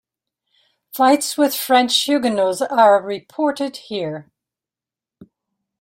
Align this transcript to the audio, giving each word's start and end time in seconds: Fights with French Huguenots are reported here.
Fights 0.95 1.37
with 1.37 1.53
French 1.55 1.95
Huguenots 2.07 2.59
are 2.63 2.99
reported 3.03 3.77
here. 3.77 4.31